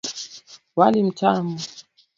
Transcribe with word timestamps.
Wali 0.77 1.03
mtamu. 1.03 1.57